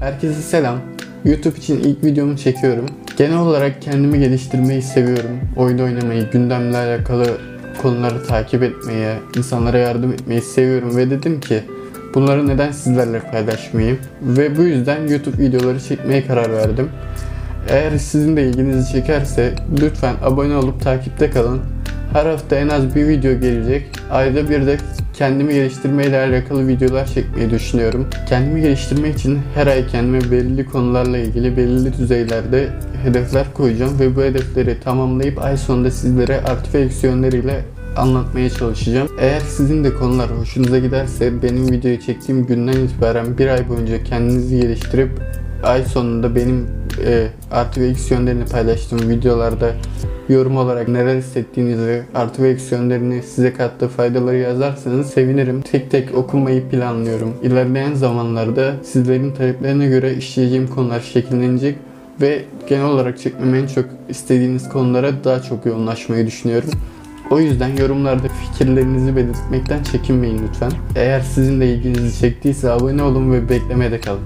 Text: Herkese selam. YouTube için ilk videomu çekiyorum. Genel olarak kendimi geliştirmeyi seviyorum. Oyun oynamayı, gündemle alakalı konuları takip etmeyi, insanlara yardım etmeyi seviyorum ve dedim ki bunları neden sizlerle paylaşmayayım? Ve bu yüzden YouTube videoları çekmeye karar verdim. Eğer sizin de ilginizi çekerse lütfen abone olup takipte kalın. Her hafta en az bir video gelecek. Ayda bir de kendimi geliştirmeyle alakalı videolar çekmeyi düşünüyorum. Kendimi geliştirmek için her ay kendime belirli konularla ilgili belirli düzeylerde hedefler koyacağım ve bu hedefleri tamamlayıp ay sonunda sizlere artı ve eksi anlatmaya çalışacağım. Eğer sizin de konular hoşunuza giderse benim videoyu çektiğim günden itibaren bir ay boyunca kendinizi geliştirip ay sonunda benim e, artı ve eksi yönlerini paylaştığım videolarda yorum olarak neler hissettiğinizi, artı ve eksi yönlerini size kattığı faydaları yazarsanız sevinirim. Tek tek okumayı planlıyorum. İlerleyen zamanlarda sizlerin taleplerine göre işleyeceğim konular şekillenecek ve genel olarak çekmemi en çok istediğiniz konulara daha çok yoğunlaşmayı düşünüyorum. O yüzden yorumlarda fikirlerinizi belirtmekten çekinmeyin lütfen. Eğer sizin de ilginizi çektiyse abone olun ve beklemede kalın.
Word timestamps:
Herkese 0.00 0.42
selam. 0.42 0.78
YouTube 1.24 1.56
için 1.56 1.78
ilk 1.78 2.04
videomu 2.04 2.36
çekiyorum. 2.36 2.86
Genel 3.16 3.38
olarak 3.38 3.82
kendimi 3.82 4.18
geliştirmeyi 4.18 4.82
seviyorum. 4.82 5.40
Oyun 5.56 5.78
oynamayı, 5.78 6.30
gündemle 6.30 6.76
alakalı 6.76 7.26
konuları 7.82 8.26
takip 8.26 8.62
etmeyi, 8.62 9.14
insanlara 9.36 9.78
yardım 9.78 10.12
etmeyi 10.12 10.40
seviyorum 10.40 10.96
ve 10.96 11.10
dedim 11.10 11.40
ki 11.40 11.62
bunları 12.14 12.48
neden 12.48 12.72
sizlerle 12.72 13.20
paylaşmayayım? 13.20 13.98
Ve 14.22 14.56
bu 14.56 14.62
yüzden 14.62 15.08
YouTube 15.08 15.42
videoları 15.42 15.80
çekmeye 15.80 16.26
karar 16.26 16.52
verdim. 16.52 16.88
Eğer 17.68 17.98
sizin 17.98 18.36
de 18.36 18.42
ilginizi 18.42 18.92
çekerse 18.92 19.54
lütfen 19.80 20.14
abone 20.22 20.56
olup 20.56 20.80
takipte 20.80 21.30
kalın. 21.30 21.60
Her 22.12 22.26
hafta 22.26 22.56
en 22.56 22.68
az 22.68 22.94
bir 22.94 23.08
video 23.08 23.40
gelecek. 23.40 23.86
Ayda 24.10 24.50
bir 24.50 24.66
de 24.66 24.78
kendimi 25.18 25.54
geliştirmeyle 25.54 26.18
alakalı 26.18 26.68
videolar 26.68 27.06
çekmeyi 27.06 27.50
düşünüyorum. 27.50 28.06
Kendimi 28.28 28.60
geliştirmek 28.60 29.14
için 29.14 29.38
her 29.54 29.66
ay 29.66 29.86
kendime 29.86 30.20
belirli 30.20 30.66
konularla 30.66 31.18
ilgili 31.18 31.56
belirli 31.56 31.92
düzeylerde 31.92 32.68
hedefler 33.02 33.52
koyacağım 33.54 34.00
ve 34.00 34.16
bu 34.16 34.22
hedefleri 34.22 34.80
tamamlayıp 34.80 35.42
ay 35.42 35.56
sonunda 35.56 35.90
sizlere 35.90 36.40
artı 36.40 36.78
ve 36.78 36.82
eksi 36.82 37.10
anlatmaya 37.96 38.50
çalışacağım. 38.50 39.08
Eğer 39.20 39.40
sizin 39.40 39.84
de 39.84 39.94
konular 39.94 40.30
hoşunuza 40.30 40.78
giderse 40.78 41.42
benim 41.42 41.72
videoyu 41.72 42.00
çektiğim 42.00 42.46
günden 42.46 42.72
itibaren 42.72 43.38
bir 43.38 43.46
ay 43.46 43.68
boyunca 43.68 44.04
kendinizi 44.04 44.60
geliştirip 44.60 45.10
ay 45.62 45.84
sonunda 45.84 46.34
benim 46.34 46.66
e, 47.04 47.28
artı 47.50 47.80
ve 47.80 47.86
eksi 47.86 48.14
yönlerini 48.14 48.44
paylaştığım 48.44 49.08
videolarda 49.08 49.72
yorum 50.28 50.56
olarak 50.56 50.88
neler 50.88 51.16
hissettiğinizi, 51.16 52.02
artı 52.14 52.42
ve 52.42 52.50
eksi 52.50 52.74
yönlerini 52.74 53.22
size 53.22 53.52
kattığı 53.52 53.88
faydaları 53.88 54.36
yazarsanız 54.36 55.10
sevinirim. 55.10 55.62
Tek 55.62 55.90
tek 55.90 56.14
okumayı 56.14 56.68
planlıyorum. 56.68 57.34
İlerleyen 57.42 57.94
zamanlarda 57.94 58.74
sizlerin 58.84 59.32
taleplerine 59.32 59.86
göre 59.86 60.14
işleyeceğim 60.14 60.68
konular 60.68 61.00
şekillenecek 61.00 61.76
ve 62.20 62.42
genel 62.68 62.84
olarak 62.84 63.18
çekmemi 63.18 63.58
en 63.58 63.66
çok 63.66 63.84
istediğiniz 64.08 64.68
konulara 64.68 65.24
daha 65.24 65.42
çok 65.42 65.66
yoğunlaşmayı 65.66 66.26
düşünüyorum. 66.26 66.70
O 67.30 67.40
yüzden 67.40 67.76
yorumlarda 67.76 68.28
fikirlerinizi 68.28 69.16
belirtmekten 69.16 69.82
çekinmeyin 69.82 70.40
lütfen. 70.48 70.72
Eğer 70.96 71.20
sizin 71.20 71.60
de 71.60 71.66
ilginizi 71.74 72.20
çektiyse 72.20 72.70
abone 72.70 73.02
olun 73.02 73.32
ve 73.32 73.48
beklemede 73.48 74.00
kalın. 74.00 74.20